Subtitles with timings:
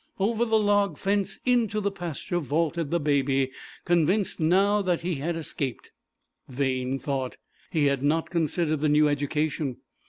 [0.17, 3.51] Over the log fence into the pasture vaulted the Baby,
[3.85, 5.91] convinced now that he had escaped.
[6.49, 7.37] Vain thought!
[7.69, 9.77] He had not considered the new education.